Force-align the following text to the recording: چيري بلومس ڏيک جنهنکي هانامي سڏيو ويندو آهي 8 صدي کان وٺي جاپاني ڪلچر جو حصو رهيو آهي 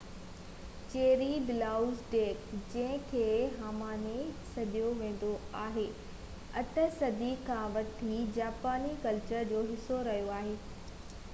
چيري 0.91 1.25
بلومس 1.47 1.99
ڏيک 2.13 2.45
جنهنکي 2.53 3.25
هانامي 3.57 4.23
سڏيو 4.53 4.87
ويندو 5.01 5.29
آهي 5.63 5.83
8 6.61 6.87
صدي 6.95 7.29
کان 7.51 7.69
وٺي 7.77 8.17
جاپاني 8.39 8.95
ڪلچر 9.05 9.45
جو 9.53 9.61
حصو 9.69 10.01
رهيو 10.09 10.33
آهي 10.39 10.57